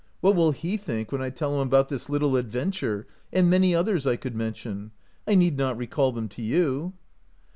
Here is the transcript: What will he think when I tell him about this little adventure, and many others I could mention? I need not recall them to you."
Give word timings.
What 0.21 0.33
will 0.35 0.49
he 0.51 0.77
think 0.77 1.11
when 1.11 1.21
I 1.21 1.29
tell 1.29 1.53
him 1.61 1.67
about 1.67 1.89
this 1.89 2.09
little 2.09 2.35
adventure, 2.35 3.05
and 3.31 3.51
many 3.51 3.75
others 3.75 4.07
I 4.07 4.15
could 4.15 4.35
mention? 4.35 4.89
I 5.27 5.35
need 5.35 5.59
not 5.59 5.77
recall 5.77 6.11
them 6.11 6.27
to 6.29 6.41
you." 6.41 6.93